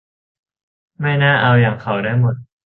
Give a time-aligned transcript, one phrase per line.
[1.01, 2.35] ไม่น่าเอาอย่างเขาได้หมด